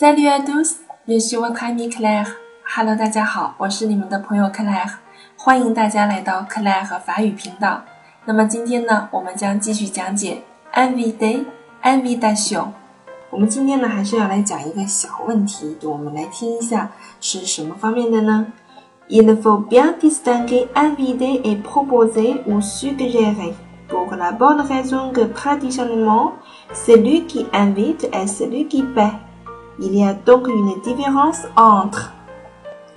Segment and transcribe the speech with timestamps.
[0.00, 0.76] Salut à tous,
[1.08, 2.28] je suis votre ami Claire.
[2.76, 4.92] Hello，大家好，我是你们的朋友 Claire，
[5.36, 7.82] 欢迎大家来到 Claire 法语频道。
[8.24, 11.44] 那么今天呢，我们将继续讲解 invité
[11.82, 12.66] invitation。
[13.30, 18.46] 我们今天呢，还是要来讲一个小问题，我们来听一下是什么方面的呢
[19.08, 23.52] ？Il faut bien distinguer inviter et proposer ou suggérer
[23.88, 26.34] pour la bonne raison que traditionnellement,
[26.72, 29.10] celui qui invite est celui qui paie.
[29.79, 32.13] Il y a donc une différence entre.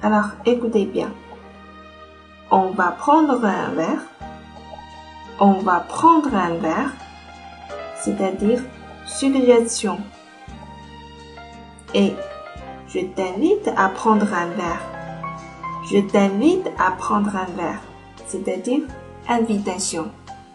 [0.02, 1.10] Alors, écoutez bien.
[2.50, 4.04] On va prendre un verre.
[5.38, 6.92] On va prendre un verre,
[8.00, 8.60] c'est-à-dire
[9.06, 9.98] suggestion.
[11.92, 12.14] Et
[12.88, 14.80] je t'invite à prendre un verre.
[15.90, 17.80] Je t'invite à prendre un verre,
[18.26, 18.82] c'est-à-dire
[19.28, 20.06] invitation.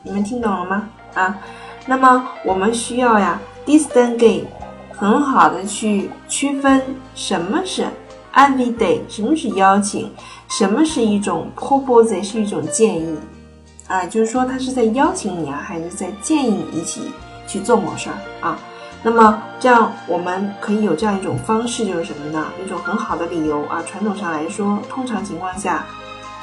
[0.03, 0.89] 你们听懂了吗？
[1.13, 1.37] 啊，
[1.85, 4.45] 那么我们需要呀，distinguish，
[4.96, 6.82] 很好的去区分
[7.14, 7.86] 什么是
[8.34, 10.10] invite，什么是邀请，
[10.48, 13.16] 什么是一种 proposal，是一种建议，
[13.86, 17.02] 啊，就是说他是在邀请你啊，还是在建议你一起
[17.46, 18.58] 去做某事儿啊？
[19.02, 22.46] 那么这样我们可以有这样一种方式，就是什么呢？
[22.64, 23.82] 一种很好的理由啊。
[23.86, 25.84] 传统上来说，通常情况下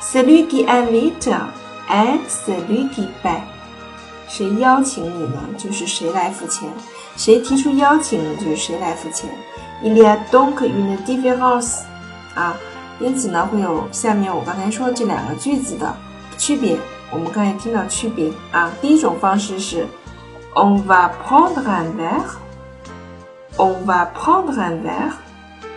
[0.01, 1.11] ，celui qui invite
[1.89, 3.41] est celui qui paie。
[4.35, 5.37] 谁邀请你呢？
[5.59, 6.67] 就是谁来付钱。
[7.15, 8.35] 谁提出邀请呢？
[8.39, 9.29] 就是谁来付钱。
[9.83, 11.81] Il y a donc une différence
[12.33, 12.57] 啊，
[12.99, 15.95] 因此呢，会有下面我刚才说这两个句子的
[16.35, 16.79] 区别。
[17.11, 19.85] 我们刚才听到区别啊，第一种方式是
[20.55, 25.11] On va prendre un verre，On va prendre un verre，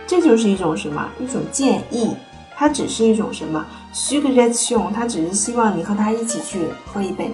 [0.07, 1.07] 这就是一种什么？
[1.19, 2.15] 一种建议。
[2.55, 7.31] 它只是一种什么？Suggestion，它只是希望你和他一起去喝一杯。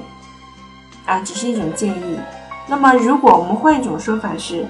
[1.05, 2.19] 啊，只是一种建议。
[2.67, 4.65] 那么，如果我们换一种说法是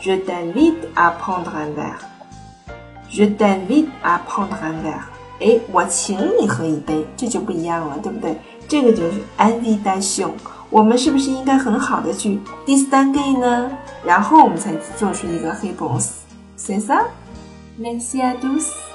[0.00, 5.02] ，Je t'invite à prendre un verre，Je t'invite à prendre un verre。
[5.40, 8.36] 哎，我请你喝一杯，这就不一样了，对不对？
[8.68, 10.30] 这个就是 invitation。
[10.70, 13.70] 我们是不是应该很好的去 distinguish 呢？
[14.04, 16.10] 然后我们才做出一个 réponse。
[16.56, 18.91] C'est ça？Merci à tous。